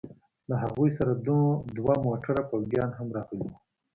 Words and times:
له 0.49 0.55
هغوى 0.63 0.89
سره 0.97 1.11
دوه 1.77 1.93
موټره 2.05 2.41
فوجيان 2.49 2.89
هم 2.97 3.07
راغلي 3.17 3.45
وو. 3.49 3.55